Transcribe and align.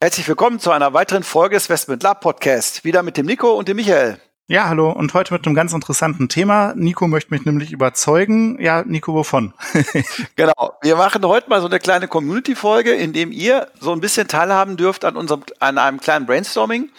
Herzlich 0.00 0.28
willkommen 0.28 0.60
zu 0.60 0.70
einer 0.70 0.92
weiteren 0.92 1.24
Folge 1.24 1.56
des 1.56 1.68
Westment 1.68 2.04
Lab 2.04 2.20
Podcast. 2.20 2.84
Wieder 2.84 3.02
mit 3.02 3.16
dem 3.16 3.26
Nico 3.26 3.50
und 3.54 3.66
dem 3.66 3.78
Michael. 3.78 4.20
Ja, 4.46 4.68
hallo 4.68 4.92
und 4.92 5.12
heute 5.12 5.34
mit 5.34 5.44
einem 5.44 5.56
ganz 5.56 5.72
interessanten 5.72 6.28
Thema. 6.28 6.72
Nico 6.76 7.08
möchte 7.08 7.34
mich 7.34 7.44
nämlich 7.44 7.72
überzeugen. 7.72 8.62
Ja, 8.62 8.84
Nico, 8.86 9.12
wovon? 9.12 9.54
genau. 10.36 10.78
Wir 10.82 10.94
machen 10.94 11.26
heute 11.26 11.50
mal 11.50 11.60
so 11.60 11.66
eine 11.66 11.80
kleine 11.80 12.06
Community-Folge, 12.06 12.92
in 12.92 13.12
dem 13.12 13.32
ihr 13.32 13.66
so 13.80 13.90
ein 13.90 13.98
bisschen 14.00 14.28
teilhaben 14.28 14.76
dürft 14.76 15.04
an 15.04 15.16
unserem, 15.16 15.42
an 15.58 15.78
einem 15.78 15.98
kleinen 15.98 16.26
Brainstorming. 16.26 16.90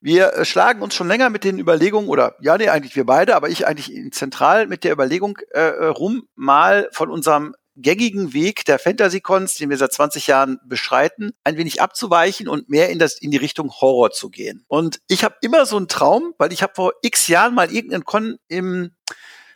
Wir 0.00 0.44
schlagen 0.44 0.82
uns 0.82 0.94
schon 0.94 1.08
länger 1.08 1.30
mit 1.30 1.42
den 1.42 1.58
Überlegungen, 1.58 2.08
oder 2.08 2.36
ja, 2.38 2.56
nee, 2.56 2.68
eigentlich 2.68 2.94
wir 2.94 3.06
beide, 3.06 3.34
aber 3.34 3.48
ich 3.48 3.66
eigentlich 3.66 3.90
zentral 4.12 4.68
mit 4.68 4.84
der 4.84 4.92
Überlegung 4.92 5.36
äh 5.50 5.86
rum, 5.86 6.28
mal 6.36 6.88
von 6.92 7.10
unserem 7.10 7.56
gängigen 7.76 8.32
Weg 8.32 8.64
der 8.64 8.78
Fantasy-Cons, 8.78 9.54
den 9.54 9.70
wir 9.70 9.76
seit 9.76 9.92
20 9.92 10.26
Jahren 10.26 10.58
beschreiten, 10.64 11.32
ein 11.44 11.56
wenig 11.56 11.80
abzuweichen 11.80 12.48
und 12.48 12.68
mehr 12.68 12.90
in, 12.90 12.98
das, 12.98 13.18
in 13.18 13.30
die 13.30 13.36
Richtung 13.36 13.70
Horror 13.70 14.10
zu 14.10 14.30
gehen. 14.30 14.64
Und 14.68 15.00
ich 15.08 15.24
habe 15.24 15.36
immer 15.42 15.66
so 15.66 15.76
einen 15.76 15.88
Traum, 15.88 16.34
weil 16.38 16.52
ich 16.52 16.62
habe 16.62 16.74
vor 16.74 16.92
x 17.02 17.28
Jahren 17.28 17.54
mal 17.54 17.72
irgendeinen 17.72 18.04
Con 18.04 18.38
im 18.48 18.92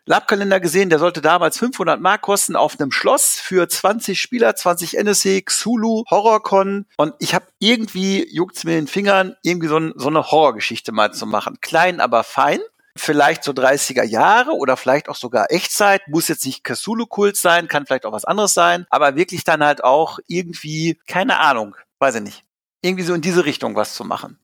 Labkalender 0.06 0.60
gesehen, 0.60 0.91
der 0.91 0.98
sollte 0.98 1.20
damals 1.20 1.58
500 1.58 2.00
Mark 2.00 2.22
kosten 2.22 2.56
auf 2.56 2.80
einem 2.80 2.91
Schloss 2.91 3.38
für 3.38 3.68
20 3.68 4.20
Spieler, 4.20 4.56
20 4.56 4.96
NSC, 4.96 5.42
Xulu, 5.42 6.04
Horrorcon. 6.10 6.86
Und 6.96 7.14
ich 7.20 7.34
habe 7.34 7.46
irgendwie, 7.58 8.26
juckt's 8.34 8.64
mir 8.64 8.72
in 8.72 8.86
den 8.86 8.88
Fingern, 8.88 9.36
irgendwie 9.42 9.68
so, 9.68 9.76
ein, 9.76 9.92
so 9.94 10.08
eine 10.08 10.30
Horrorgeschichte 10.30 10.91
mal 10.91 11.12
zu 11.12 11.26
machen. 11.26 11.58
Klein, 11.60 12.00
aber 12.00 12.24
fein 12.24 12.60
vielleicht 12.96 13.44
so 13.44 13.52
30er 13.52 14.05
Jahre 14.05 14.52
oder 14.52 14.77
vielleicht 14.77 15.08
auch 15.08 15.16
sogar 15.16 15.46
Echtzeit, 15.50 16.02
muss 16.08 16.28
jetzt 16.28 16.44
nicht 16.44 16.64
Cthulhu-Kult 16.64 17.36
sein, 17.36 17.69
kann 17.69 17.86
vielleicht 17.86 18.06
auch 18.06 18.12
was 18.12 18.24
anderes 18.24 18.55
sein, 18.55 18.86
aber 18.91 19.16
wirklich 19.16 19.44
dann 19.44 19.64
halt 19.64 19.84
auch 19.84 20.19
irgendwie, 20.27 20.98
keine 21.06 21.38
Ahnung, 21.38 21.77
weiß 21.98 22.16
ich 22.16 22.22
nicht, 22.22 22.44
irgendwie 22.82 23.05
so 23.05 23.14
in 23.14 23.20
diese 23.20 23.44
Richtung 23.44 23.77
was 23.77 23.94
zu 23.94 24.05
machen. 24.05 24.38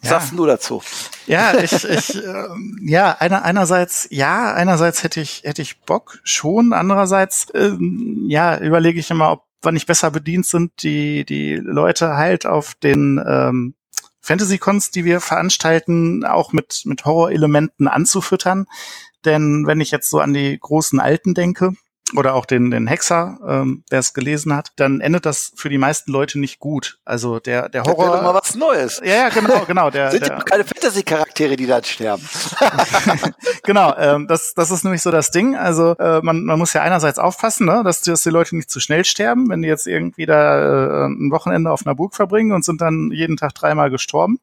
Was 0.00 0.10
ja. 0.10 0.20
sagst 0.20 0.38
du 0.38 0.46
dazu? 0.46 0.82
Ja, 1.26 1.54
ich, 1.58 1.72
ich 1.84 2.16
äh, 2.16 2.48
ja, 2.82 3.16
einer, 3.18 3.44
einerseits 3.44 4.06
ja, 4.10 4.52
einerseits 4.52 5.02
hätte 5.02 5.20
ich 5.20 5.42
hätte 5.44 5.62
ich 5.62 5.80
Bock 5.82 6.18
schon, 6.24 6.72
andererseits 6.72 7.50
äh, 7.50 7.76
ja, 8.26 8.58
überlege 8.58 9.00
ich 9.00 9.10
immer, 9.10 9.32
ob 9.32 9.44
wann 9.62 9.74
nicht 9.74 9.86
besser 9.86 10.10
bedient 10.10 10.46
sind, 10.46 10.82
die 10.82 11.24
die 11.24 11.54
Leute 11.56 12.16
halt 12.16 12.44
auf 12.44 12.74
den 12.74 13.22
ähm, 13.26 13.74
Fantasy-Cons, 14.24 14.90
die 14.90 15.04
wir 15.04 15.20
veranstalten, 15.20 16.24
auch 16.24 16.52
mit, 16.52 16.82
mit 16.86 17.04
Horrorelementen 17.04 17.88
anzufüttern. 17.88 18.66
Denn 19.24 19.66
wenn 19.66 19.80
ich 19.80 19.90
jetzt 19.90 20.08
so 20.08 20.18
an 20.18 20.32
die 20.32 20.58
großen 20.58 20.98
Alten 20.98 21.34
denke, 21.34 21.74
oder 22.16 22.34
auch 22.34 22.46
den, 22.46 22.70
den 22.70 22.86
Hexer, 22.86 23.38
ähm, 23.46 23.84
der 23.90 24.00
es 24.00 24.14
gelesen 24.14 24.54
hat, 24.54 24.72
dann 24.76 25.00
endet 25.00 25.26
das 25.26 25.52
für 25.56 25.68
die 25.68 25.78
meisten 25.78 26.12
Leute 26.12 26.38
nicht 26.38 26.60
gut. 26.60 26.98
Also 27.04 27.40
der, 27.40 27.68
der 27.68 27.84
Horror. 27.84 28.12
Das 28.12 28.22
mal 28.22 28.34
was 28.34 28.54
Neues. 28.54 29.00
Ja, 29.04 29.14
ja 29.14 29.28
genau, 29.28 29.64
genau. 29.66 29.90
Der, 29.90 30.10
Sind 30.12 30.26
der, 30.26 30.38
keine 30.38 30.64
Fantasy-Charaktere, 30.64 31.56
die 31.56 31.66
dann 31.66 31.84
sterben. 31.84 32.22
genau, 33.64 33.94
ähm, 33.96 34.26
das, 34.28 34.54
das 34.54 34.70
ist 34.70 34.84
nämlich 34.84 35.02
so 35.02 35.10
das 35.10 35.30
Ding. 35.30 35.56
Also 35.56 35.96
äh, 35.98 36.20
man, 36.22 36.44
man 36.44 36.58
muss 36.58 36.72
ja 36.72 36.82
einerseits 36.82 37.18
aufpassen, 37.18 37.66
ne, 37.66 37.82
dass, 37.84 38.00
dass 38.00 38.22
die 38.22 38.30
Leute 38.30 38.56
nicht 38.56 38.70
zu 38.70 38.80
schnell 38.80 39.04
sterben, 39.04 39.48
wenn 39.48 39.62
die 39.62 39.68
jetzt 39.68 39.86
irgendwie 39.86 40.26
da 40.26 41.04
äh, 41.04 41.06
ein 41.06 41.30
Wochenende 41.30 41.70
auf 41.70 41.84
einer 41.84 41.94
Burg 41.94 42.14
verbringen 42.14 42.52
und 42.52 42.64
sind 42.64 42.80
dann 42.80 43.10
jeden 43.12 43.36
Tag 43.36 43.54
dreimal 43.54 43.90
gestorben. 43.90 44.40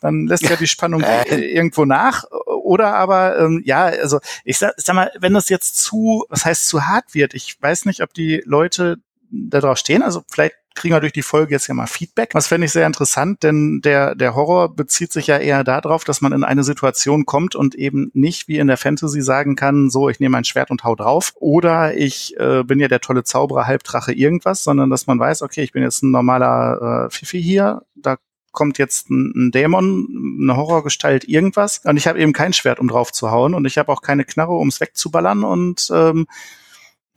Dann 0.00 0.26
lässt 0.26 0.48
ja 0.48 0.56
die 0.60 0.66
Spannung 0.66 1.02
irgendwo 1.30 1.84
nach. 1.84 2.24
Oder 2.30 2.94
aber, 2.94 3.38
ähm, 3.38 3.62
ja, 3.64 3.84
also 3.86 4.20
ich 4.44 4.58
sag, 4.58 4.74
sag 4.76 4.94
mal, 4.94 5.10
wenn 5.18 5.34
das 5.34 5.48
jetzt 5.48 5.76
zu, 5.76 6.26
was 6.28 6.44
heißt 6.44 6.68
zu 6.68 6.86
hart 6.86 7.07
wird, 7.14 7.34
ich 7.34 7.60
weiß 7.60 7.84
nicht, 7.84 8.02
ob 8.02 8.14
die 8.14 8.42
Leute 8.44 8.98
da 9.30 9.60
drauf 9.60 9.78
stehen. 9.78 10.02
Also 10.02 10.22
vielleicht 10.30 10.54
kriegen 10.74 10.94
wir 10.94 11.00
durch 11.00 11.12
die 11.12 11.22
Folge 11.22 11.52
jetzt 11.52 11.66
ja 11.66 11.74
mal 11.74 11.86
Feedback. 11.86 12.30
Was 12.34 12.46
fände 12.46 12.66
ich 12.66 12.72
sehr 12.72 12.86
interessant, 12.86 13.42
denn 13.42 13.80
der, 13.82 14.14
der 14.14 14.34
Horror 14.34 14.74
bezieht 14.74 15.12
sich 15.12 15.26
ja 15.26 15.36
eher 15.36 15.64
darauf, 15.64 16.04
dass 16.04 16.20
man 16.20 16.32
in 16.32 16.44
eine 16.44 16.62
Situation 16.62 17.26
kommt 17.26 17.56
und 17.56 17.74
eben 17.74 18.10
nicht 18.14 18.48
wie 18.48 18.58
in 18.58 18.68
der 18.68 18.76
Fantasy 18.76 19.20
sagen 19.20 19.56
kann, 19.56 19.90
so, 19.90 20.08
ich 20.08 20.20
nehme 20.20 20.38
ein 20.38 20.44
Schwert 20.44 20.70
und 20.70 20.84
hau 20.84 20.94
drauf. 20.94 21.32
Oder 21.36 21.96
ich 21.96 22.38
äh, 22.38 22.62
bin 22.62 22.78
ja 22.78 22.88
der 22.88 23.00
tolle 23.00 23.24
Zauberer, 23.24 23.66
Halbdrache, 23.66 24.12
irgendwas, 24.12 24.62
sondern 24.62 24.88
dass 24.88 25.06
man 25.06 25.18
weiß, 25.18 25.42
okay, 25.42 25.62
ich 25.62 25.72
bin 25.72 25.82
jetzt 25.82 26.02
ein 26.02 26.12
normaler 26.12 27.06
äh, 27.06 27.10
Fifi 27.10 27.42
hier, 27.42 27.82
da 27.96 28.16
kommt 28.52 28.78
jetzt 28.78 29.10
ein, 29.10 29.32
ein 29.36 29.50
Dämon, 29.50 30.38
eine 30.42 30.56
Horrorgestalt, 30.56 31.28
irgendwas. 31.28 31.80
Und 31.84 31.96
ich 31.96 32.06
habe 32.06 32.20
eben 32.20 32.32
kein 32.32 32.52
Schwert, 32.52 32.78
um 32.80 32.88
drauf 32.88 33.12
zu 33.12 33.30
hauen. 33.30 33.54
Und 33.54 33.66
ich 33.66 33.78
habe 33.78 33.92
auch 33.92 34.02
keine 34.02 34.24
Knarre, 34.24 34.54
um 34.54 34.68
es 34.68 34.80
wegzuballern. 34.80 35.44
Und 35.44 35.88
ähm, 35.92 36.26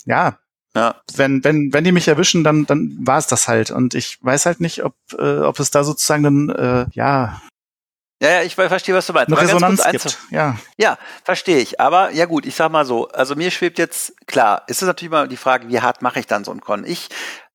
ja, 0.06 0.38
ja. 0.76 0.96
Wenn, 1.16 1.44
wenn, 1.44 1.74
wenn 1.74 1.84
die 1.84 1.92
mich 1.92 2.08
erwischen, 2.08 2.44
dann, 2.44 2.66
dann 2.66 2.98
war 3.02 3.18
es 3.18 3.28
das 3.28 3.48
halt. 3.48 3.72
Und 3.72 3.94
ich 3.94 4.24
weiß 4.24 4.46
halt 4.46 4.62
nicht, 4.62 4.84
ob, 4.84 4.96
äh, 5.18 5.40
ob 5.40 5.60
es 5.60 5.72
da 5.72 5.84
sozusagen 5.84 6.24
dann, 6.24 6.50
äh, 6.50 6.86
ja. 6.94 7.42
Ja, 8.22 8.30
ja, 8.30 8.42
ich 8.44 8.54
verstehe, 8.56 8.94
was 8.94 9.08
du 9.08 9.14
meinst. 9.14 9.32
Eine 9.32 9.42
Resonanz 9.42 9.84
gibt. 9.90 10.20
Ja, 10.30 10.56
ja 10.78 10.98
verstehe 11.24 11.58
ich. 11.58 11.80
Aber 11.80 12.12
ja 12.12 12.26
gut, 12.26 12.46
ich 12.46 12.56
sag 12.56 12.72
mal 12.72 12.86
so, 12.86 13.08
also 13.10 13.36
mir 13.36 13.50
schwebt 13.50 13.80
jetzt, 13.80 14.14
klar, 14.28 14.64
ist 14.68 14.82
es 14.82 14.88
natürlich 14.88 15.12
mal 15.12 15.28
die 15.28 15.38
Frage, 15.38 15.68
wie 15.70 15.82
hart 15.82 16.04
mache 16.04 16.20
ich 16.20 16.28
dann 16.28 16.44
so 16.44 16.52
ein 16.52 16.62
Con? 16.62 16.86
Ich 16.86 17.10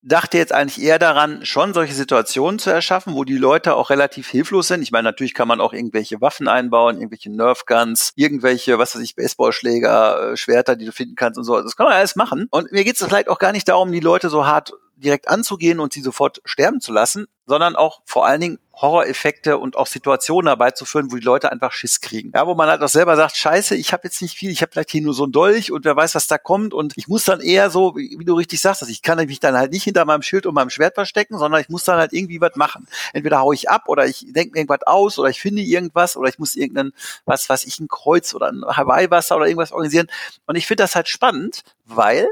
dachte 0.06 0.38
jetzt 0.38 0.52
eigentlich 0.52 0.80
eher 0.80 0.98
daran, 0.98 1.44
schon 1.44 1.74
solche 1.74 1.92
Situationen 1.92 2.58
zu 2.58 2.70
erschaffen, 2.70 3.14
wo 3.14 3.24
die 3.24 3.36
Leute 3.36 3.74
auch 3.74 3.90
relativ 3.90 4.28
hilflos 4.28 4.68
sind. 4.68 4.82
Ich 4.82 4.92
meine, 4.92 5.02
natürlich 5.02 5.34
kann 5.34 5.48
man 5.48 5.60
auch 5.60 5.72
irgendwelche 5.72 6.20
Waffen 6.20 6.46
einbauen, 6.46 6.96
irgendwelche 6.96 7.30
Nerfguns, 7.30 8.12
irgendwelche, 8.14 8.78
was 8.78 8.94
weiß 8.94 9.02
ich, 9.02 9.16
Baseballschläger, 9.16 10.32
äh, 10.32 10.36
Schwerter, 10.36 10.76
die 10.76 10.84
du 10.84 10.92
finden 10.92 11.16
kannst 11.16 11.38
und 11.38 11.44
so. 11.44 11.60
Das 11.60 11.76
kann 11.76 11.86
man 11.86 11.96
alles 11.96 12.14
machen. 12.14 12.46
Und 12.50 12.70
mir 12.70 12.84
geht 12.84 13.00
es 13.00 13.04
vielleicht 13.04 13.28
auch 13.28 13.40
gar 13.40 13.52
nicht 13.52 13.68
darum, 13.68 13.90
die 13.90 14.00
Leute 14.00 14.30
so 14.30 14.46
hart 14.46 14.72
direkt 14.96 15.28
anzugehen 15.28 15.80
und 15.80 15.92
sie 15.92 16.00
sofort 16.00 16.40
sterben 16.44 16.80
zu 16.80 16.92
lassen, 16.92 17.26
sondern 17.46 17.76
auch 17.76 18.02
vor 18.04 18.26
allen 18.26 18.40
Dingen 18.40 18.58
Horroreffekte 18.74 19.56
und 19.56 19.76
auch 19.76 19.86
Situationen 19.86 20.48
herbeizuführen, 20.48 21.10
wo 21.10 21.16
die 21.16 21.24
Leute 21.24 21.50
einfach 21.50 21.72
Schiss 21.72 22.00
kriegen. 22.00 22.32
Ja, 22.34 22.46
wo 22.46 22.54
man 22.54 22.68
halt 22.68 22.82
auch 22.82 22.88
selber 22.88 23.16
sagt, 23.16 23.36
scheiße, 23.36 23.74
ich 23.74 23.92
habe 23.92 24.02
jetzt 24.04 24.20
nicht 24.20 24.36
viel, 24.36 24.50
ich 24.50 24.60
habe 24.60 24.72
vielleicht 24.72 24.90
hier 24.90 25.00
nur 25.00 25.14
so 25.14 25.24
ein 25.24 25.32
Dolch 25.32 25.72
und 25.72 25.84
wer 25.86 25.96
weiß, 25.96 26.14
was 26.14 26.26
da 26.26 26.36
kommt 26.36 26.74
und 26.74 26.92
ich 26.96 27.08
muss 27.08 27.24
dann 27.24 27.40
eher 27.40 27.70
so, 27.70 27.96
wie, 27.96 28.22
du 28.22 28.34
richtig 28.34 28.60
sagst, 28.60 28.82
also 28.82 28.90
ich 28.90 29.00
kann 29.00 29.24
mich 29.24 29.40
dann 29.40 29.56
halt 29.56 29.72
nicht 29.72 29.84
hinter 29.84 30.04
meinem 30.04 30.22
Schild 30.22 30.44
und 30.44 30.54
meinem 30.54 30.68
Schwert 30.68 30.94
verstecken, 30.94 31.38
sondern 31.38 31.60
ich 31.60 31.68
muss 31.68 31.84
dann 31.84 31.98
halt 31.98 32.12
irgendwie 32.12 32.40
was 32.40 32.56
machen. 32.56 32.86
Entweder 33.14 33.40
hau 33.40 33.52
ich 33.52 33.70
ab 33.70 33.84
oder 33.88 34.06
ich 34.06 34.26
denke 34.28 34.52
mir 34.52 34.60
irgendwas 34.60 34.86
aus 34.86 35.18
oder 35.18 35.30
ich 35.30 35.40
finde 35.40 35.62
irgendwas 35.62 36.16
oder 36.16 36.28
ich 36.28 36.38
muss 36.38 36.54
irgendeinen, 36.54 36.92
was 37.24 37.48
weiß 37.48 37.64
ich, 37.64 37.80
ein 37.80 37.88
Kreuz 37.88 38.34
oder 38.34 38.48
ein 38.48 38.62
Hawaii-Wasser 38.64 39.36
oder 39.36 39.46
irgendwas 39.46 39.72
organisieren. 39.72 40.08
Und 40.46 40.56
ich 40.56 40.66
finde 40.66 40.82
das 40.82 40.94
halt 40.94 41.08
spannend, 41.08 41.62
weil 41.86 42.28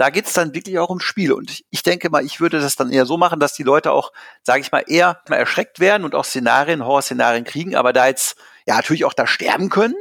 da 0.00 0.08
geht's 0.08 0.32
dann 0.32 0.54
wirklich 0.54 0.78
auch 0.78 0.88
ums 0.88 1.04
Spiel. 1.04 1.30
Und 1.30 1.50
ich, 1.50 1.66
ich 1.68 1.82
denke 1.82 2.08
mal, 2.08 2.24
ich 2.24 2.40
würde 2.40 2.58
das 2.58 2.74
dann 2.74 2.90
eher 2.90 3.04
so 3.04 3.18
machen, 3.18 3.38
dass 3.38 3.52
die 3.52 3.62
Leute 3.62 3.92
auch, 3.92 4.12
sage 4.42 4.62
ich 4.62 4.72
mal, 4.72 4.82
eher 4.86 5.20
mal 5.28 5.36
erschreckt 5.36 5.78
werden 5.78 6.04
und 6.04 6.14
auch 6.14 6.24
Szenarien, 6.24 6.86
Horrorszenarien 6.86 7.44
kriegen, 7.44 7.76
aber 7.76 7.92
da 7.92 8.06
jetzt 8.06 8.38
ja 8.66 8.76
natürlich 8.76 9.04
auch 9.04 9.12
da 9.12 9.26
sterben 9.26 9.68
können. 9.68 9.94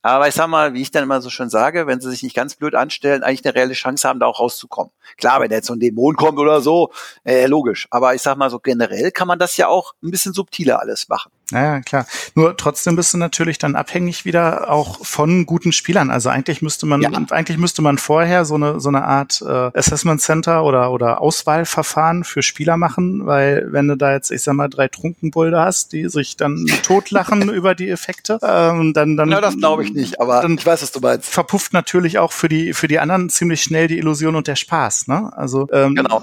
Aber 0.00 0.28
ich 0.28 0.34
sag 0.34 0.48
mal, 0.48 0.72
wie 0.72 0.80
ich 0.80 0.90
dann 0.90 1.02
immer 1.02 1.20
so 1.20 1.28
schön 1.28 1.50
sage, 1.50 1.86
wenn 1.86 2.00
sie 2.00 2.10
sich 2.10 2.22
nicht 2.22 2.34
ganz 2.34 2.56
blöd 2.56 2.74
anstellen, 2.74 3.22
eigentlich 3.22 3.44
eine 3.44 3.54
reelle 3.54 3.74
Chance 3.74 4.08
haben, 4.08 4.18
da 4.18 4.26
auch 4.26 4.40
rauszukommen. 4.40 4.92
Klar, 5.18 5.40
wenn 5.40 5.50
jetzt 5.50 5.66
so 5.66 5.74
ein 5.74 5.80
Dämon 5.80 6.16
kommt 6.16 6.38
oder 6.38 6.62
so, 6.62 6.90
äh, 7.24 7.46
logisch. 7.46 7.86
Aber 7.90 8.14
ich 8.14 8.22
sag 8.22 8.38
mal 8.38 8.48
so 8.48 8.58
generell 8.58 9.10
kann 9.10 9.28
man 9.28 9.38
das 9.38 9.58
ja 9.58 9.68
auch 9.68 9.92
ein 10.02 10.10
bisschen 10.10 10.32
subtiler 10.32 10.80
alles 10.80 11.08
machen. 11.08 11.30
Naja, 11.50 11.80
klar. 11.80 12.06
Nur 12.34 12.56
trotzdem 12.56 12.96
bist 12.96 13.12
du 13.12 13.18
natürlich 13.18 13.58
dann 13.58 13.76
abhängig 13.76 14.24
wieder 14.24 14.70
auch 14.70 15.04
von 15.04 15.44
guten 15.44 15.72
Spielern. 15.72 16.10
Also 16.10 16.30
eigentlich 16.30 16.62
müsste 16.62 16.86
man, 16.86 17.02
ja. 17.02 17.10
eigentlich 17.30 17.58
müsste 17.58 17.82
man 17.82 17.98
vorher 17.98 18.44
so 18.46 18.54
eine, 18.54 18.80
so 18.80 18.88
eine 18.88 19.04
Art 19.04 19.42
äh, 19.42 19.70
Assessment 19.78 20.22
Center 20.22 20.64
oder, 20.64 20.90
oder 20.90 21.20
Auswahlverfahren 21.20 22.24
für 22.24 22.42
Spieler 22.42 22.76
machen, 22.78 23.26
weil 23.26 23.66
wenn 23.70 23.88
du 23.88 23.96
da 23.96 24.12
jetzt, 24.12 24.30
ich 24.30 24.42
sag 24.42 24.54
mal, 24.54 24.68
drei 24.68 24.88
Trunkenbolde 24.88 25.60
hast, 25.60 25.92
die 25.92 26.08
sich 26.08 26.36
dann 26.36 26.66
totlachen 26.82 27.48
über 27.50 27.74
die 27.74 27.90
Effekte, 27.90 28.38
ähm, 28.42 28.94
dann, 28.94 29.16
dann. 29.16 29.30
Ja, 29.30 29.42
das 29.42 29.58
glaube 29.58 29.84
ich 29.84 29.92
nicht, 29.92 30.20
aber 30.20 30.40
dann 30.40 30.54
ich 30.54 30.64
weiß, 30.64 30.82
was 30.82 30.92
du 30.92 31.00
meinst. 31.00 31.28
Verpufft 31.28 31.74
natürlich 31.74 32.18
auch 32.18 32.32
für 32.32 32.48
die, 32.48 32.72
für 32.72 32.88
die 32.88 32.98
anderen 32.98 33.28
ziemlich 33.28 33.62
schnell 33.62 33.86
die 33.86 33.98
Illusion 33.98 34.34
und 34.34 34.46
der 34.46 34.56
Spaß, 34.56 35.08
ne? 35.08 35.30
Also, 35.36 35.68
ähm, 35.72 35.94
genau 35.94 36.22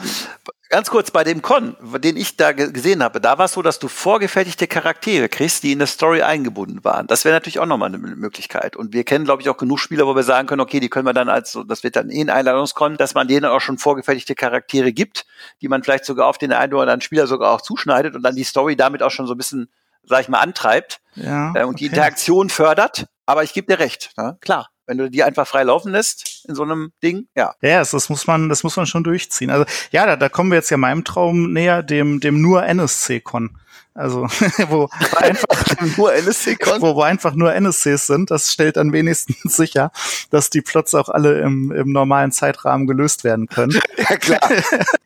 Ganz 0.72 0.90
kurz, 0.90 1.12
bei 1.12 1.26
dem 1.26 1.42
Con, 1.42 1.76
den 2.02 2.16
ich 2.16 2.38
da 2.38 2.54
gesehen 2.54 3.04
habe, 3.04 3.20
da 3.20 3.38
war 3.38 3.44
es 3.44 3.52
so, 3.52 3.62
dass 3.62 3.78
du 3.78 3.90
vorgefertigte 3.90 4.68
Charaktere 4.68 5.11
kriegst, 5.30 5.64
die 5.64 5.72
in 5.72 5.80
der 5.80 5.88
Story 5.88 6.22
eingebunden 6.22 6.84
waren. 6.84 7.08
Das 7.08 7.26
wäre 7.26 7.36
natürlich 7.36 7.60
auch 7.60 7.66
nochmal 7.66 7.90
eine 7.90 7.98
Möglichkeit. 7.98 8.76
Und 8.76 8.94
wir 8.94 9.04
kennen, 9.04 9.26
glaube 9.26 9.42
ich, 9.42 9.50
auch 9.50 9.58
genug 9.58 9.80
Spieler, 9.80 10.08
wo 10.08 10.16
wir 10.16 10.24
sagen 10.24 10.48
können, 10.48 10.62
okay, 10.62 10.80
die 10.80 10.90
können 10.90 11.06
wir 11.06 11.14
dann 11.14 11.30
als, 11.30 11.58
das 11.68 11.84
wird 11.84 11.96
dann 11.96 12.10
eh 12.10 12.22
ein 12.22 12.30
Einladungskon, 12.30 12.98
dass 12.98 13.14
man 13.14 13.28
denen 13.28 13.46
auch 13.46 13.62
schon 13.62 13.78
vorgefertigte 13.78 14.36
Charaktere 14.36 14.94
gibt, 14.94 15.26
die 15.62 15.68
man 15.68 15.84
vielleicht 15.84 16.06
sogar 16.06 16.28
auf 16.28 16.38
den 16.38 16.54
einen 16.54 16.74
oder 16.74 16.84
anderen 16.84 17.02
Spieler 17.02 17.28
sogar 17.28 17.52
auch 17.52 17.62
zuschneidet 17.62 18.16
und 18.16 18.24
dann 18.24 18.36
die 18.36 18.44
Story 18.44 18.76
damit 18.76 19.04
auch 19.04 19.12
schon 19.12 19.28
so 19.28 19.34
ein 19.34 19.38
bisschen, 19.38 19.70
sag 20.04 20.22
ich 20.22 20.30
mal, 20.30 20.40
antreibt 20.40 21.02
ja, 21.16 21.54
äh, 21.56 21.64
und 21.64 21.76
okay. 21.76 21.76
die 21.80 21.86
Interaktion 21.88 22.50
fördert. 22.50 23.08
Aber 23.26 23.44
ich 23.44 23.54
gebe 23.54 23.68
dir 23.68 23.80
recht, 23.80 24.12
ne? 24.18 24.38
klar. 24.42 24.68
Wenn 24.88 24.98
du 24.98 25.10
die 25.10 25.24
einfach 25.24 25.48
frei 25.48 25.64
laufen 25.64 25.94
lässt 25.94 26.44
in 26.50 26.56
so 26.56 26.64
einem 26.64 26.92
Ding, 27.02 27.28
ja. 27.34 27.54
Ja, 27.62 27.80
das, 27.80 27.92
das 27.92 28.10
muss 28.10 28.28
man, 28.28 28.50
das 28.50 28.64
muss 28.64 28.76
man 28.76 28.88
schon 28.88 29.06
durchziehen. 29.06 29.50
Also 29.50 29.64
ja, 29.92 30.06
da, 30.06 30.18
da 30.18 30.28
kommen 30.28 30.52
wir 30.52 30.58
jetzt 30.58 30.70
ja 30.70 30.76
meinem 30.76 31.06
Traum 31.06 31.54
näher, 31.54 31.82
dem, 31.82 32.20
dem 32.20 32.42
nur 32.42 32.66
NSC-Con. 32.66 33.58
Also 33.94 34.22
wo 34.70 34.90
einfach 35.18 35.76
nur 35.98 36.14
NSC 36.14 36.58
wo, 36.80 36.96
wo 36.96 37.02
einfach 37.02 37.36
nur 37.36 37.54
NSCs 37.54 38.08
sind, 38.08 38.32
das 38.32 38.52
stellt 38.52 38.78
dann 38.78 38.94
wenigstens 38.94 39.38
sicher, 39.56 39.92
dass 40.30 40.50
die 40.50 40.62
Plots 40.62 40.96
auch 40.96 41.10
alle 41.10 41.42
im, 41.42 41.72
im 41.72 41.92
normalen 41.92 42.32
Zeitrahmen 42.32 42.88
gelöst 42.88 43.26
werden 43.26 43.48
können. 43.48 43.78
ja, 43.98 44.16
klar. 44.18 44.40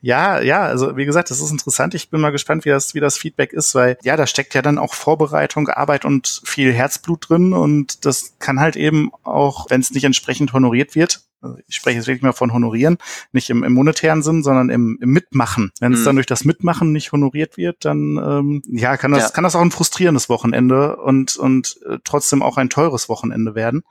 ja, 0.02 0.40
ja, 0.40 0.62
also 0.62 0.96
wie 0.96 1.04
gesagt, 1.04 1.30
das 1.30 1.40
ist 1.40 1.50
interessant. 1.50 1.94
Ich 1.94 2.10
bin 2.10 2.20
mal 2.20 2.30
gespannt, 2.30 2.64
wie 2.64 2.70
das, 2.70 2.94
wie 2.94 3.00
das 3.00 3.18
Feedback 3.18 3.52
ist, 3.52 3.74
weil 3.74 3.98
ja, 4.02 4.16
da 4.16 4.26
steckt 4.26 4.54
ja 4.54 4.62
dann 4.62 4.78
auch 4.78 4.94
Vorbereitung, 4.94 5.68
Arbeit 5.68 6.04
und 6.04 6.42
viel 6.44 6.72
Herzblut 6.72 7.28
drin 7.28 7.52
und 7.52 8.04
das 8.04 8.34
kann 8.38 8.60
halt 8.60 8.76
eben 8.76 9.10
auch, 9.24 9.66
wenn 9.68 9.80
es 9.80 9.90
nicht 9.90 10.04
entsprechend 10.04 10.52
honoriert 10.52 10.94
wird, 10.94 11.25
also 11.40 11.58
ich 11.66 11.76
spreche 11.76 11.98
jetzt 11.98 12.06
wirklich 12.06 12.22
mal 12.22 12.32
von 12.32 12.52
honorieren, 12.52 12.98
nicht 13.32 13.50
im, 13.50 13.62
im 13.62 13.72
monetären 13.72 14.22
Sinn, 14.22 14.42
sondern 14.42 14.70
im, 14.70 14.98
im 15.00 15.10
Mitmachen. 15.10 15.72
Wenn 15.80 15.92
es 15.92 16.00
mhm. 16.00 16.04
dann 16.04 16.16
durch 16.16 16.26
das 16.26 16.44
Mitmachen 16.44 16.92
nicht 16.92 17.12
honoriert 17.12 17.56
wird, 17.56 17.84
dann 17.84 18.16
ähm, 18.16 18.62
ja, 18.66 18.96
kann 18.96 19.12
das, 19.12 19.24
ja. 19.24 19.28
kann 19.30 19.44
das 19.44 19.54
auch 19.54 19.60
ein 19.60 19.70
frustrierendes 19.70 20.28
Wochenende 20.28 20.96
und, 20.96 21.36
und 21.36 21.78
äh, 21.86 21.98
trotzdem 22.04 22.42
auch 22.42 22.56
ein 22.56 22.70
teures 22.70 23.08
Wochenende 23.08 23.54
werden. 23.54 23.82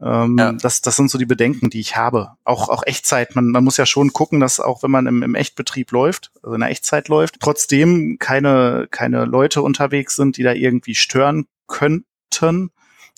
Ähm, 0.00 0.36
ja. 0.38 0.52
das, 0.52 0.80
das 0.80 0.96
sind 0.96 1.10
so 1.10 1.18
die 1.18 1.26
Bedenken, 1.26 1.70
die 1.70 1.80
ich 1.80 1.96
habe. 1.96 2.32
Auch, 2.44 2.68
auch 2.68 2.82
Echtzeit. 2.84 3.36
Man, 3.36 3.48
man 3.48 3.64
muss 3.64 3.76
ja 3.76 3.86
schon 3.86 4.12
gucken, 4.12 4.40
dass 4.40 4.60
auch 4.60 4.82
wenn 4.82 4.90
man 4.90 5.06
im, 5.06 5.22
im 5.22 5.34
Echtbetrieb 5.34 5.92
läuft, 5.92 6.32
also 6.42 6.54
in 6.54 6.60
der 6.60 6.70
Echtzeit 6.70 7.08
läuft, 7.08 7.40
trotzdem 7.40 8.16
keine, 8.18 8.88
keine 8.90 9.24
Leute 9.24 9.62
unterwegs 9.62 10.16
sind, 10.16 10.36
die 10.36 10.42
da 10.42 10.52
irgendwie 10.52 10.94
stören 10.94 11.46
könnten. 11.66 12.70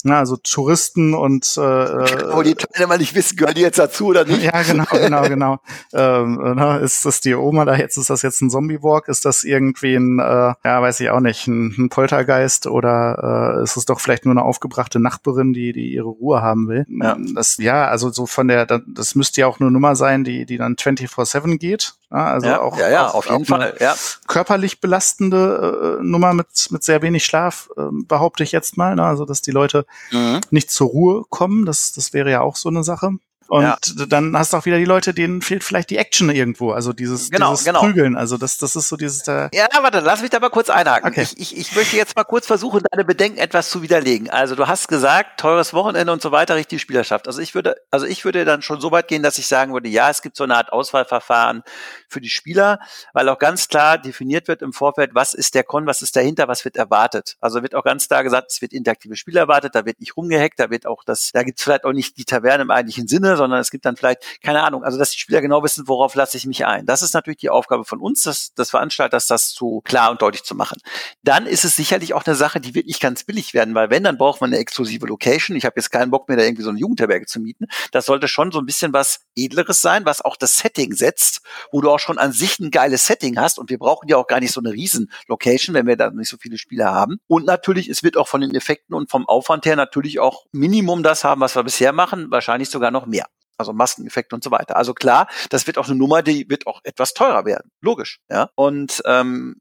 Na, 0.04 0.20
also 0.20 0.36
Touristen 0.36 1.12
und 1.12 1.44
äh, 1.56 1.60
Wo 1.60 2.42
die 2.42 2.54
Teilnehmer 2.54 2.98
nicht 2.98 3.16
wissen, 3.16 3.36
gehören 3.36 3.56
die 3.56 3.62
jetzt 3.62 3.80
dazu 3.80 4.06
oder 4.06 4.24
nicht? 4.24 4.42
Ja, 4.42 4.62
genau, 4.62 4.84
genau, 4.92 5.22
genau. 5.22 5.60
ähm, 5.92 6.40
na, 6.54 6.76
ist 6.76 7.04
das 7.04 7.20
die 7.20 7.34
Oma 7.34 7.64
da 7.64 7.74
jetzt? 7.74 7.96
Ist 7.96 8.08
das 8.08 8.22
jetzt 8.22 8.40
ein 8.40 8.48
Zombie-Walk? 8.48 9.08
Ist 9.08 9.24
das 9.24 9.42
irgendwie 9.42 9.96
ein, 9.96 10.20
äh, 10.20 10.54
ja, 10.64 10.82
weiß 10.82 11.00
ich 11.00 11.10
auch 11.10 11.18
nicht, 11.18 11.48
ein, 11.48 11.74
ein 11.76 11.88
Poltergeist 11.88 12.68
oder 12.68 13.56
äh, 13.58 13.62
ist 13.64 13.76
es 13.76 13.86
doch 13.86 13.98
vielleicht 13.98 14.24
nur 14.24 14.32
eine 14.32 14.44
aufgebrachte 14.44 15.00
Nachbarin, 15.00 15.52
die, 15.52 15.72
die 15.72 15.92
ihre 15.92 16.08
Ruhe 16.08 16.42
haben 16.42 16.68
will? 16.68 16.86
Ja. 16.88 17.16
Das, 17.34 17.56
ja, 17.56 17.88
also 17.88 18.10
so 18.10 18.26
von 18.26 18.46
der, 18.46 18.66
das 18.66 19.16
müsste 19.16 19.40
ja 19.40 19.48
auch 19.48 19.58
eine 19.58 19.70
Nummer 19.70 19.96
sein, 19.96 20.22
die, 20.22 20.46
die 20.46 20.58
dann 20.58 20.76
24-7 20.76 21.58
geht. 21.58 21.97
Ja, 22.10 22.26
also 22.26 22.46
ja, 22.46 22.60
auch, 22.60 22.78
ja, 22.78 22.88
ja, 22.88 23.08
auf 23.08 23.28
jeden 23.28 23.44
Fall. 23.44 23.76
Ja. 23.80 23.94
Körperlich 24.26 24.80
belastende 24.80 25.98
äh, 26.00 26.02
Nummer 26.02 26.32
mit, 26.32 26.46
mit 26.70 26.82
sehr 26.82 27.02
wenig 27.02 27.24
Schlaf, 27.24 27.68
äh, 27.76 27.82
behaupte 27.90 28.42
ich 28.42 28.52
jetzt 28.52 28.78
mal. 28.78 28.94
Ne? 28.94 29.04
Also, 29.04 29.26
dass 29.26 29.42
die 29.42 29.50
Leute 29.50 29.84
mhm. 30.10 30.40
nicht 30.50 30.70
zur 30.70 30.88
Ruhe 30.88 31.24
kommen, 31.28 31.66
das, 31.66 31.92
das 31.92 32.14
wäre 32.14 32.30
ja 32.30 32.40
auch 32.40 32.56
so 32.56 32.70
eine 32.70 32.82
Sache. 32.82 33.10
Und 33.48 33.62
ja. 33.62 33.76
dann 34.06 34.36
hast 34.36 34.52
du 34.52 34.58
auch 34.58 34.66
wieder 34.66 34.76
die 34.76 34.84
Leute, 34.84 35.14
denen 35.14 35.40
fehlt 35.40 35.64
vielleicht 35.64 35.88
die 35.88 35.96
Action 35.96 36.28
irgendwo, 36.28 36.72
also 36.72 36.92
dieses, 36.92 37.30
genau, 37.30 37.52
dieses 37.52 37.64
genau. 37.64 37.80
Prügeln. 37.80 38.14
Also 38.14 38.36
das, 38.36 38.58
das 38.58 38.76
ist 38.76 38.90
so 38.90 38.96
dieses. 38.96 39.26
Äh 39.26 39.48
ja, 39.54 39.66
warte, 39.80 40.00
lass 40.00 40.20
mich 40.20 40.28
da 40.28 40.38
mal 40.38 40.50
kurz 40.50 40.68
einhaken. 40.68 41.10
Okay. 41.10 41.22
Ich, 41.22 41.38
ich, 41.38 41.56
ich 41.56 41.74
möchte 41.74 41.96
jetzt 41.96 42.14
mal 42.14 42.24
kurz 42.24 42.46
versuchen, 42.46 42.82
deine 42.90 43.06
Bedenken 43.06 43.38
etwas 43.38 43.70
zu 43.70 43.80
widerlegen. 43.80 44.28
Also 44.28 44.54
du 44.54 44.68
hast 44.68 44.88
gesagt, 44.88 45.40
teures 45.40 45.72
Wochenende 45.72 46.12
und 46.12 46.20
so 46.20 46.30
weiter, 46.30 46.56
richtig 46.56 46.82
Spielerschaft. 46.82 47.26
Also 47.26 47.40
ich 47.40 47.54
würde, 47.54 47.76
also 47.90 48.04
ich 48.04 48.26
würde 48.26 48.44
dann 48.44 48.60
schon 48.60 48.82
so 48.82 48.90
weit 48.90 49.08
gehen, 49.08 49.22
dass 49.22 49.38
ich 49.38 49.46
sagen 49.46 49.72
würde, 49.72 49.88
ja, 49.88 50.10
es 50.10 50.20
gibt 50.20 50.36
so 50.36 50.44
eine 50.44 50.54
Art 50.54 50.70
Auswahlverfahren 50.70 51.62
für 52.06 52.20
die 52.20 52.28
Spieler, 52.28 52.80
weil 53.14 53.30
auch 53.30 53.38
ganz 53.38 53.68
klar 53.68 53.96
definiert 53.96 54.48
wird 54.48 54.60
im 54.60 54.74
Vorfeld, 54.74 55.14
was 55.14 55.32
ist 55.32 55.54
der 55.54 55.64
Con, 55.64 55.86
was 55.86 56.02
ist 56.02 56.16
dahinter, 56.16 56.48
was 56.48 56.66
wird 56.66 56.76
erwartet. 56.76 57.38
Also 57.40 57.62
wird 57.62 57.74
auch 57.74 57.84
ganz 57.84 58.08
klar 58.08 58.24
gesagt, 58.24 58.50
es 58.50 58.60
wird 58.60 58.74
interaktive 58.74 59.16
Spiele 59.16 59.40
erwartet, 59.40 59.74
da 59.74 59.86
wird 59.86 60.00
nicht 60.00 60.18
rumgehackt, 60.18 60.60
da 60.60 60.68
wird 60.68 60.84
auch 60.84 61.02
das, 61.04 61.30
da 61.32 61.44
gibt 61.44 61.58
es 61.58 61.64
vielleicht 61.64 61.86
auch 61.86 61.94
nicht 61.94 62.18
die 62.18 62.26
Taverne 62.26 62.62
im 62.64 62.70
eigentlichen 62.70 63.08
Sinne, 63.08 63.37
sondern 63.38 63.60
es 63.60 63.70
gibt 63.70 63.84
dann 63.84 63.96
vielleicht 63.96 64.40
keine 64.42 64.62
Ahnung, 64.62 64.84
also 64.84 64.98
dass 64.98 65.10
die 65.10 65.18
Spieler 65.18 65.40
genau 65.40 65.62
wissen, 65.62 65.88
worauf 65.88 66.14
lasse 66.14 66.36
ich 66.36 66.46
mich 66.46 66.66
ein. 66.66 66.86
Das 66.86 67.02
ist 67.02 67.14
natürlich 67.14 67.38
die 67.38 67.50
Aufgabe 67.50 67.84
von 67.84 68.00
uns, 68.00 68.22
des, 68.22 68.54
des 68.54 68.70
Veranstalters, 68.70 69.26
das 69.26 69.52
zu 69.52 69.80
klar 69.84 70.10
und 70.10 70.22
deutlich 70.22 70.44
zu 70.44 70.54
machen. 70.54 70.78
Dann 71.22 71.46
ist 71.46 71.64
es 71.64 71.76
sicherlich 71.76 72.14
auch 72.14 72.24
eine 72.26 72.34
Sache, 72.34 72.60
die 72.60 72.74
wird 72.74 72.86
nicht 72.86 73.00
ganz 73.00 73.24
billig 73.24 73.54
werden, 73.54 73.74
weil 73.74 73.90
wenn, 73.90 74.04
dann 74.04 74.18
braucht 74.18 74.40
man 74.40 74.50
eine 74.50 74.58
exklusive 74.58 75.06
Location. 75.06 75.56
Ich 75.56 75.64
habe 75.64 75.74
jetzt 75.76 75.90
keinen 75.90 76.10
Bock 76.10 76.28
mehr, 76.28 76.36
da 76.36 76.44
irgendwie 76.44 76.62
so 76.62 76.70
eine 76.70 76.78
Jugendherberge 76.78 77.26
zu 77.26 77.40
mieten. 77.40 77.66
Das 77.92 78.06
sollte 78.06 78.28
schon 78.28 78.52
so 78.52 78.58
ein 78.58 78.66
bisschen 78.66 78.92
was 78.92 79.20
Edleres 79.44 79.80
sein, 79.80 80.04
was 80.04 80.20
auch 80.20 80.36
das 80.36 80.58
Setting 80.58 80.92
setzt, 80.92 81.40
wo 81.72 81.80
du 81.80 81.90
auch 81.90 81.98
schon 81.98 82.18
an 82.18 82.32
sich 82.32 82.58
ein 82.58 82.70
geiles 82.70 83.06
Setting 83.06 83.38
hast. 83.38 83.58
Und 83.58 83.70
wir 83.70 83.78
brauchen 83.78 84.08
ja 84.08 84.16
auch 84.16 84.26
gar 84.26 84.40
nicht 84.40 84.52
so 84.52 84.60
eine 84.60 84.72
riesen 84.72 85.10
Location, 85.26 85.74
wenn 85.74 85.86
wir 85.86 85.96
da 85.96 86.10
nicht 86.10 86.28
so 86.28 86.36
viele 86.36 86.58
Spieler 86.58 86.92
haben. 86.92 87.18
Und 87.26 87.46
natürlich, 87.46 87.88
es 87.88 88.02
wird 88.02 88.16
auch 88.16 88.28
von 88.28 88.40
den 88.40 88.54
Effekten 88.54 88.94
und 88.94 89.10
vom 89.10 89.26
Aufwand 89.28 89.66
her 89.66 89.76
natürlich 89.76 90.20
auch 90.20 90.46
Minimum 90.52 91.02
das 91.02 91.24
haben, 91.24 91.40
was 91.40 91.54
wir 91.54 91.64
bisher 91.64 91.92
machen, 91.92 92.30
wahrscheinlich 92.30 92.70
sogar 92.70 92.90
noch 92.90 93.06
mehr. 93.06 93.26
Also 93.56 93.72
Maskeneffekt 93.72 94.32
und 94.32 94.44
so 94.44 94.52
weiter. 94.52 94.76
Also 94.76 94.94
klar, 94.94 95.26
das 95.50 95.66
wird 95.66 95.78
auch 95.78 95.88
eine 95.88 95.96
Nummer, 95.96 96.22
die 96.22 96.48
wird 96.48 96.68
auch 96.68 96.80
etwas 96.84 97.12
teurer 97.12 97.44
werden. 97.44 97.72
Logisch. 97.80 98.20
Ja. 98.30 98.50
Und 98.54 99.02
ähm, 99.04 99.56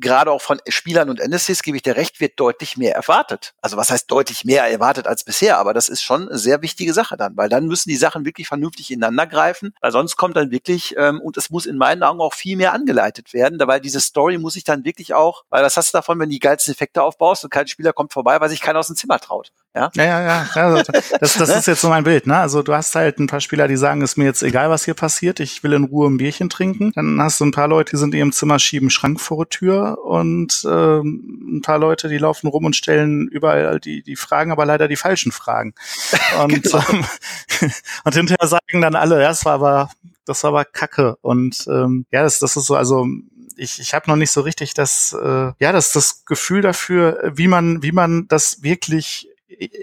gerade 0.00 0.30
auch 0.30 0.40
von 0.40 0.60
Spielern 0.68 1.10
und 1.10 1.20
NSCs 1.20 1.62
gebe 1.62 1.76
ich 1.76 1.82
dir 1.82 1.96
recht, 1.96 2.20
wird 2.20 2.38
deutlich 2.40 2.76
mehr 2.76 2.94
erwartet. 2.94 3.54
Also 3.60 3.76
was 3.76 3.90
heißt 3.90 4.10
deutlich 4.10 4.44
mehr 4.44 4.64
erwartet 4.70 5.06
als 5.06 5.24
bisher, 5.24 5.58
aber 5.58 5.74
das 5.74 5.88
ist 5.88 6.02
schon 6.02 6.28
eine 6.28 6.38
sehr 6.38 6.62
wichtige 6.62 6.92
Sache 6.92 7.16
dann, 7.16 7.36
weil 7.36 7.48
dann 7.48 7.66
müssen 7.66 7.88
die 7.88 7.96
Sachen 7.96 8.24
wirklich 8.24 8.48
vernünftig 8.48 8.90
ineinander 8.90 9.26
greifen, 9.26 9.74
weil 9.80 9.92
sonst 9.92 10.16
kommt 10.16 10.36
dann 10.36 10.50
wirklich, 10.50 10.94
ähm, 10.96 11.20
und 11.20 11.36
es 11.36 11.50
muss 11.50 11.66
in 11.66 11.76
meinen 11.76 12.02
Augen 12.02 12.20
auch 12.20 12.34
viel 12.34 12.56
mehr 12.56 12.72
angeleitet 12.72 13.32
werden, 13.32 13.58
weil 13.64 13.80
diese 13.80 14.00
Story 14.00 14.38
muss 14.38 14.56
ich 14.56 14.64
dann 14.64 14.84
wirklich 14.84 15.14
auch, 15.14 15.44
weil 15.50 15.62
was 15.62 15.76
hast 15.76 15.92
du 15.92 15.98
davon, 15.98 16.18
wenn 16.18 16.30
die 16.30 16.38
geilsten 16.38 16.72
Effekte 16.72 17.02
aufbaust 17.02 17.44
und 17.44 17.50
kein 17.50 17.66
Spieler 17.66 17.92
kommt 17.92 18.12
vorbei, 18.12 18.40
weil 18.40 18.48
sich 18.48 18.60
keiner 18.60 18.78
aus 18.78 18.86
dem 18.88 18.96
Zimmer 18.96 19.18
traut. 19.18 19.52
Ja, 19.74 19.90
ja, 19.94 20.04
ja. 20.04 20.20
ja. 20.22 20.48
Also, 20.54 20.92
das, 21.20 21.34
das 21.34 21.48
ist 21.48 21.66
jetzt 21.66 21.80
so 21.80 21.88
mein 21.88 22.04
Bild. 22.04 22.26
Ne? 22.26 22.36
Also 22.36 22.62
du 22.62 22.72
hast 22.72 22.94
halt 22.94 23.18
ein 23.18 23.26
paar 23.26 23.40
Spieler, 23.40 23.66
die 23.66 23.76
sagen, 23.76 24.02
ist 24.02 24.16
mir 24.16 24.24
jetzt 24.24 24.42
egal, 24.42 24.70
was 24.70 24.84
hier 24.84 24.94
passiert, 24.94 25.40
ich 25.40 25.62
will 25.64 25.72
in 25.72 25.84
Ruhe 25.84 26.08
ein 26.08 26.16
Bierchen 26.16 26.48
trinken. 26.48 26.92
Dann 26.94 27.20
hast 27.20 27.40
du 27.40 27.44
ein 27.44 27.50
paar 27.50 27.68
Leute, 27.68 27.90
die 27.90 27.96
sind 27.96 28.14
in 28.14 28.18
ihrem 28.18 28.32
Zimmer, 28.32 28.58
schieben 28.58 28.90
Schrank 28.90 29.20
vor 29.20 29.44
die 29.44 29.50
Tür 29.58 29.73
und 29.82 30.64
ähm, 30.68 31.56
ein 31.58 31.62
paar 31.62 31.78
Leute, 31.78 32.08
die 32.08 32.18
laufen 32.18 32.48
rum 32.48 32.64
und 32.64 32.76
stellen 32.76 33.28
überall 33.28 33.80
die, 33.80 34.02
die 34.02 34.16
Fragen, 34.16 34.52
aber 34.52 34.66
leider 34.66 34.88
die 34.88 34.96
falschen 34.96 35.32
Fragen. 35.32 35.74
Und, 36.42 36.62
genau. 36.62 36.82
ähm, 36.90 37.04
und 38.04 38.14
hinterher 38.14 38.48
sagen 38.48 38.80
dann 38.80 38.96
alle, 38.96 39.20
ja, 39.20 39.28
das 39.28 39.44
war 39.44 39.54
aber, 39.54 39.90
das 40.24 40.42
war 40.42 40.48
aber 40.48 40.64
Kacke. 40.64 41.16
Und 41.22 41.66
ähm, 41.68 42.06
ja, 42.10 42.22
das, 42.22 42.38
das 42.38 42.56
ist 42.56 42.66
so, 42.66 42.74
also 42.74 43.06
ich, 43.56 43.78
ich 43.78 43.94
habe 43.94 44.10
noch 44.10 44.16
nicht 44.16 44.30
so 44.30 44.40
richtig 44.40 44.74
das, 44.74 45.12
äh, 45.12 45.52
ja, 45.58 45.72
das, 45.72 45.92
das 45.92 46.24
Gefühl 46.24 46.62
dafür, 46.62 47.32
wie 47.34 47.48
man, 47.48 47.82
wie 47.82 47.92
man 47.92 48.26
das 48.28 48.62
wirklich 48.62 49.28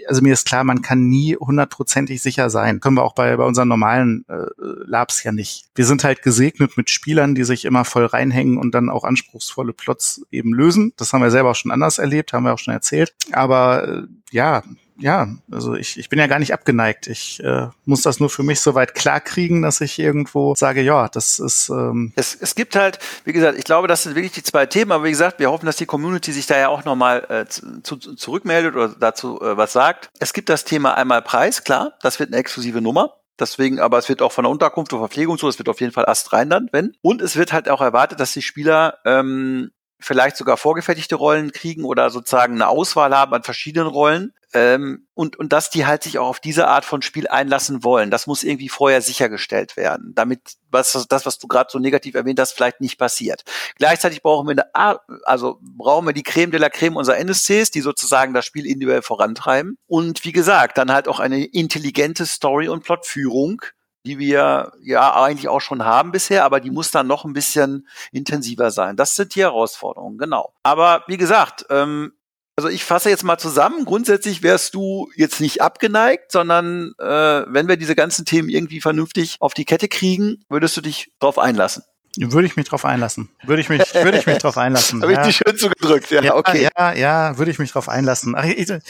also 0.08 0.22
mir 0.22 0.32
ist 0.32 0.46
klar, 0.46 0.64
man 0.64 0.82
kann 0.82 1.08
nie 1.08 1.36
hundertprozentig 1.36 2.22
sicher 2.22 2.50
sein. 2.50 2.80
Können 2.80 2.96
wir 2.96 3.04
auch 3.04 3.14
bei, 3.14 3.36
bei 3.36 3.44
unseren 3.44 3.68
normalen 3.68 4.24
äh, 4.28 4.46
Labs 4.58 5.22
ja 5.22 5.32
nicht. 5.32 5.66
Wir 5.74 5.86
sind 5.86 6.04
halt 6.04 6.22
gesegnet 6.22 6.76
mit 6.76 6.90
Spielern, 6.90 7.34
die 7.34 7.44
sich 7.44 7.64
immer 7.64 7.84
voll 7.84 8.06
reinhängen 8.06 8.58
und 8.58 8.74
dann 8.74 8.90
auch 8.90 9.04
anspruchsvolle 9.04 9.72
Plots 9.72 10.26
eben 10.30 10.52
lösen. 10.52 10.92
Das 10.96 11.12
haben 11.12 11.22
wir 11.22 11.30
selber 11.30 11.50
auch 11.50 11.56
schon 11.56 11.70
anders 11.70 11.98
erlebt, 11.98 12.32
haben 12.32 12.44
wir 12.44 12.54
auch 12.54 12.58
schon 12.58 12.74
erzählt. 12.74 13.14
Aber 13.32 13.88
äh, 13.88 14.02
ja, 14.30 14.62
ja, 14.98 15.28
also 15.50 15.74
ich, 15.74 15.98
ich 15.98 16.08
bin 16.08 16.18
ja 16.18 16.26
gar 16.26 16.38
nicht 16.38 16.52
abgeneigt. 16.52 17.06
Ich 17.06 17.42
äh, 17.42 17.68
muss 17.84 18.02
das 18.02 18.20
nur 18.20 18.30
für 18.30 18.42
mich 18.42 18.60
soweit 18.60 18.94
klar 18.94 19.20
kriegen, 19.20 19.62
dass 19.62 19.80
ich 19.80 19.98
irgendwo 19.98 20.54
sage, 20.54 20.82
ja, 20.82 21.08
das 21.08 21.38
ist. 21.38 21.68
Ähm 21.68 22.12
es, 22.16 22.34
es 22.34 22.54
gibt 22.54 22.76
halt, 22.76 22.98
wie 23.24 23.32
gesagt, 23.32 23.58
ich 23.58 23.64
glaube, 23.64 23.88
das 23.88 24.02
sind 24.04 24.14
wirklich 24.14 24.32
die 24.32 24.42
zwei 24.42 24.66
Themen, 24.66 24.92
aber 24.92 25.04
wie 25.04 25.10
gesagt, 25.10 25.38
wir 25.38 25.50
hoffen, 25.50 25.66
dass 25.66 25.76
die 25.76 25.86
Community 25.86 26.32
sich 26.32 26.46
da 26.46 26.58
ja 26.58 26.68
auch 26.68 26.84
nochmal 26.84 27.26
äh, 27.28 27.46
zu, 27.46 27.96
zurückmeldet 27.96 28.74
oder 28.74 28.88
dazu 28.88 29.40
äh, 29.40 29.56
was 29.56 29.72
sagt. 29.72 30.10
Es 30.18 30.32
gibt 30.32 30.48
das 30.48 30.64
Thema 30.64 30.94
einmal 30.94 31.22
Preis, 31.22 31.64
klar, 31.64 31.94
das 32.02 32.18
wird 32.18 32.30
eine 32.30 32.38
exklusive 32.38 32.80
Nummer. 32.80 33.14
Deswegen, 33.40 33.80
aber 33.80 33.98
es 33.98 34.08
wird 34.08 34.22
auch 34.22 34.30
von 34.30 34.44
der 34.44 34.50
Unterkunft 34.50 34.92
und 34.92 34.98
Verpflegung 35.00 35.38
so, 35.38 35.48
es 35.48 35.58
wird 35.58 35.68
auf 35.68 35.80
jeden 35.80 35.92
Fall 35.92 36.06
Ast 36.06 36.32
rein 36.32 36.50
dann, 36.50 36.68
wenn. 36.70 36.94
Und 37.00 37.22
es 37.22 37.36
wird 37.36 37.52
halt 37.52 37.68
auch 37.68 37.80
erwartet, 37.80 38.20
dass 38.20 38.32
die 38.32 38.42
Spieler 38.42 38.98
ähm, 39.04 39.72
vielleicht 40.02 40.36
sogar 40.36 40.56
vorgefertigte 40.56 41.14
Rollen 41.14 41.52
kriegen 41.52 41.84
oder 41.84 42.10
sozusagen 42.10 42.54
eine 42.54 42.68
Auswahl 42.68 43.16
haben 43.16 43.34
an 43.34 43.42
verschiedenen 43.42 43.86
Rollen, 43.86 44.32
ähm, 44.54 45.06
und, 45.14 45.38
und 45.38 45.52
dass 45.52 45.70
die 45.70 45.86
halt 45.86 46.02
sich 46.02 46.18
auch 46.18 46.26
auf 46.26 46.40
diese 46.40 46.68
Art 46.68 46.84
von 46.84 47.00
Spiel 47.00 47.26
einlassen 47.26 47.84
wollen. 47.84 48.10
Das 48.10 48.26
muss 48.26 48.44
irgendwie 48.44 48.68
vorher 48.68 49.00
sichergestellt 49.00 49.76
werden, 49.76 50.12
damit 50.14 50.40
was, 50.70 51.06
das, 51.08 51.26
was 51.26 51.38
du 51.38 51.48
gerade 51.48 51.70
so 51.70 51.78
negativ 51.78 52.14
erwähnt 52.14 52.38
hast, 52.38 52.52
vielleicht 52.52 52.80
nicht 52.80 52.98
passiert. 52.98 53.44
Gleichzeitig 53.76 54.22
brauchen 54.22 54.48
wir 54.48 54.66
eine, 54.74 55.00
also 55.24 55.58
brauchen 55.62 56.06
wir 56.06 56.12
die 56.12 56.22
Creme 56.22 56.50
de 56.50 56.60
la 56.60 56.68
Creme 56.68 56.96
unserer 56.96 57.18
NSCs, 57.18 57.70
die 57.70 57.80
sozusagen 57.80 58.34
das 58.34 58.44
Spiel 58.44 58.66
individuell 58.66 59.02
vorantreiben. 59.02 59.78
Und 59.86 60.24
wie 60.24 60.32
gesagt, 60.32 60.76
dann 60.76 60.92
halt 60.92 61.08
auch 61.08 61.20
eine 61.20 61.44
intelligente 61.44 62.26
Story- 62.26 62.68
und 62.68 62.84
Plotführung, 62.84 63.62
die 64.04 64.18
wir 64.18 64.72
ja 64.82 65.22
eigentlich 65.22 65.48
auch 65.48 65.60
schon 65.60 65.84
haben 65.84 66.12
bisher, 66.12 66.44
aber 66.44 66.60
die 66.60 66.70
muss 66.70 66.90
dann 66.90 67.06
noch 67.06 67.24
ein 67.24 67.32
bisschen 67.32 67.86
intensiver 68.10 68.70
sein. 68.70 68.96
Das 68.96 69.16
sind 69.16 69.34
die 69.34 69.42
Herausforderungen, 69.42 70.18
genau. 70.18 70.52
Aber 70.62 71.04
wie 71.06 71.16
gesagt, 71.16 71.66
ähm, 71.70 72.12
also 72.56 72.68
ich 72.68 72.84
fasse 72.84 73.08
jetzt 73.08 73.24
mal 73.24 73.38
zusammen. 73.38 73.84
Grundsätzlich 73.84 74.42
wärst 74.42 74.74
du 74.74 75.10
jetzt 75.16 75.40
nicht 75.40 75.62
abgeneigt, 75.62 76.32
sondern 76.32 76.92
äh, 76.98 77.44
wenn 77.48 77.68
wir 77.68 77.76
diese 77.76 77.94
ganzen 77.94 78.24
Themen 78.24 78.48
irgendwie 78.48 78.80
vernünftig 78.80 79.36
auf 79.40 79.54
die 79.54 79.64
Kette 79.64 79.88
kriegen, 79.88 80.44
würdest 80.48 80.76
du 80.76 80.80
dich 80.80 81.12
darauf 81.18 81.38
einlassen. 81.38 81.82
Würde 82.18 82.46
ich 82.46 82.56
mich 82.56 82.68
drauf 82.68 82.84
einlassen. 82.84 83.30
Würde 83.44 83.62
ich 83.62 83.68
mich, 83.68 83.82
würde 83.94 84.18
ich 84.18 84.26
mich 84.26 84.38
drauf 84.38 84.58
einlassen. 84.58 85.02
Habe 85.02 85.12
ja. 85.12 85.20
ich 85.20 85.26
die 85.28 85.32
schön 85.32 85.56
zugedrückt, 85.56 86.10
ja, 86.10 86.22
ja, 86.22 86.34
okay. 86.34 86.68
Ja, 86.76 86.92
ja, 86.92 87.38
würde 87.38 87.50
ich 87.50 87.58
mich 87.58 87.72
drauf 87.72 87.88
einlassen. 87.88 88.34
Ach, 88.36 88.44
ich, 88.44 88.66
du 88.66 88.80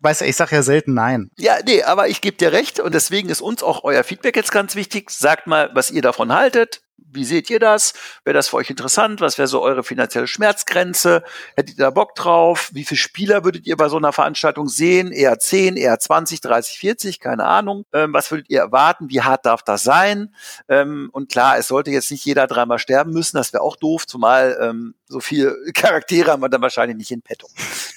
weißt 0.00 0.22
ja, 0.22 0.26
ich 0.26 0.36
sage 0.36 0.56
ja 0.56 0.62
selten 0.62 0.94
nein. 0.94 1.30
Ja, 1.36 1.56
nee, 1.64 1.82
aber 1.82 2.08
ich 2.08 2.20
gebe 2.20 2.36
dir 2.36 2.52
recht 2.52 2.80
und 2.80 2.94
deswegen 2.94 3.28
ist 3.28 3.40
uns 3.40 3.62
auch 3.62 3.84
euer 3.84 4.04
Feedback 4.04 4.36
jetzt 4.36 4.52
ganz 4.52 4.74
wichtig. 4.74 5.10
Sagt 5.10 5.46
mal, 5.46 5.70
was 5.74 5.90
ihr 5.90 6.02
davon 6.02 6.32
haltet. 6.32 6.81
Wie 6.96 7.24
seht 7.24 7.50
ihr 7.50 7.58
das? 7.58 7.92
Wäre 8.24 8.34
das 8.34 8.48
für 8.48 8.56
euch 8.56 8.70
interessant? 8.70 9.20
Was 9.20 9.36
wäre 9.36 9.46
so 9.46 9.60
eure 9.60 9.84
finanzielle 9.84 10.26
Schmerzgrenze? 10.26 11.22
Hättet 11.56 11.76
ihr 11.78 11.84
da 11.84 11.90
Bock 11.90 12.14
drauf? 12.14 12.70
Wie 12.72 12.84
viele 12.84 12.98
Spieler 12.98 13.44
würdet 13.44 13.66
ihr 13.66 13.76
bei 13.76 13.90
so 13.90 13.98
einer 13.98 14.12
Veranstaltung 14.12 14.68
sehen? 14.68 15.12
Eher 15.12 15.38
10, 15.38 15.76
eher 15.76 15.98
20, 15.98 16.40
30, 16.40 16.78
40? 16.78 17.20
Keine 17.20 17.44
Ahnung. 17.44 17.84
Ähm, 17.92 18.14
was 18.14 18.30
würdet 18.30 18.48
ihr 18.48 18.60
erwarten? 18.60 19.10
Wie 19.10 19.20
hart 19.20 19.44
darf 19.44 19.62
das 19.62 19.82
sein? 19.82 20.34
Ähm, 20.68 21.10
und 21.12 21.30
klar, 21.30 21.58
es 21.58 21.68
sollte 21.68 21.90
jetzt 21.90 22.10
nicht 22.10 22.24
jeder 22.24 22.46
dreimal 22.46 22.78
sterben 22.78 23.12
müssen. 23.12 23.36
Das 23.36 23.52
wäre 23.52 23.62
auch 23.62 23.76
doof, 23.76 24.06
zumal 24.06 24.56
ähm, 24.60 24.94
so 25.12 25.20
viele 25.20 25.56
Charaktere 25.74 26.32
haben 26.32 26.42
wir 26.42 26.48
dann 26.48 26.62
wahrscheinlich 26.62 26.96
nicht 26.96 27.10
in 27.10 27.22
petto. 27.22 27.46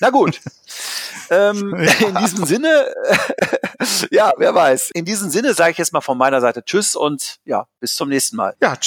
Na 0.01 0.09
gut. 0.09 0.41
ähm, 1.29 1.75
ja. 1.77 2.07
In 2.07 2.15
diesem 2.15 2.45
Sinne, 2.45 2.93
ja, 4.11 4.33
wer 4.37 4.53
weiß. 4.53 4.91
In 4.91 5.05
diesem 5.05 5.29
Sinne 5.29 5.53
sage 5.53 5.71
ich 5.71 5.77
jetzt 5.77 5.93
mal 5.93 6.01
von 6.01 6.17
meiner 6.17 6.41
Seite 6.41 6.63
Tschüss 6.63 6.95
und 6.95 7.37
ja, 7.45 7.65
bis 7.79 7.95
zum 7.95 8.09
nächsten 8.09 8.35
Mal. 8.35 8.55
Ja, 8.61 8.75